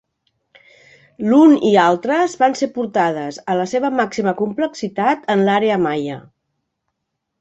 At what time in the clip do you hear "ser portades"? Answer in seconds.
2.61-3.39